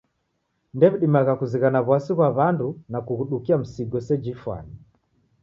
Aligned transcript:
Ndewidimagha 0.75 1.33
kuzighana 1.39 1.79
w'asi 1.87 2.11
ghwa 2.15 2.27
w'andu 2.37 2.67
na 2.91 2.99
kughudukia 3.05 3.55
msigo 3.61 3.97
seji 4.07 4.29
ifwane. 4.35 4.73